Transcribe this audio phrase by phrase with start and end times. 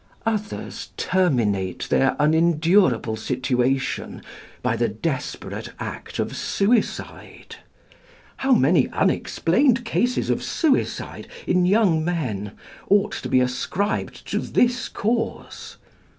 [0.25, 4.23] Others terminate their unendurable situation
[4.63, 7.57] by the desperate act of suicide.
[8.37, 12.53] How many unexplained cases of suicide in young men
[12.89, 15.77] ought to be ascribed to this cause!